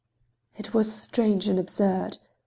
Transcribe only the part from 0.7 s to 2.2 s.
was strange and absurd.